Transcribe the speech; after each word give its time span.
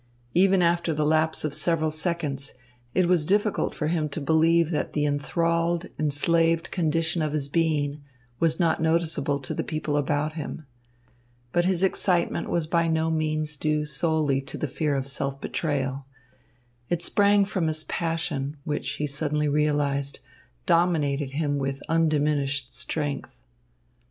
Even 0.33 0.63
after 0.63 0.95
the 0.95 1.05
lapse 1.05 1.43
of 1.43 1.53
several 1.53 1.91
seconds, 1.91 2.55
it 2.95 3.07
was 3.07 3.23
difficult 3.23 3.75
for 3.75 3.85
him 3.85 4.09
to 4.09 4.19
believe 4.19 4.71
that 4.71 4.93
the 4.93 5.05
enthralled, 5.05 5.85
enslaved 5.99 6.71
condition 6.71 7.21
of 7.21 7.33
his 7.33 7.47
being 7.47 8.01
was 8.39 8.59
not 8.59 8.81
noticeable 8.81 9.37
to 9.39 9.53
the 9.53 9.63
people 9.63 9.95
about 9.95 10.33
him. 10.33 10.65
But 11.51 11.65
his 11.65 11.83
excitement 11.83 12.49
was 12.49 12.65
by 12.65 12.87
no 12.87 13.11
means 13.11 13.55
due 13.55 13.85
solely 13.85 14.41
to 14.41 14.57
the 14.57 14.67
fear 14.67 14.95
of 14.95 15.05
self 15.05 15.39
betrayal. 15.39 16.07
It 16.89 17.03
sprang 17.03 17.45
from 17.45 17.67
his 17.67 17.83
passion, 17.83 18.57
which, 18.63 18.93
he 18.93 19.05
suddenly 19.05 19.47
realised, 19.49 20.19
dominated 20.65 21.29
him 21.29 21.59
with 21.59 21.79
undiminished 21.87 22.73
strength. 22.73 23.37